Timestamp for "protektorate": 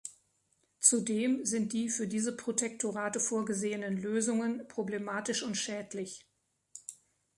2.35-3.19